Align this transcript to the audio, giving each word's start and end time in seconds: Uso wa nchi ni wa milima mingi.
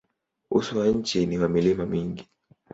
Uso 0.51 0.79
wa 0.79 0.87
nchi 0.87 1.25
ni 1.25 1.37
wa 1.37 1.49
milima 1.49 1.85
mingi. 1.85 2.29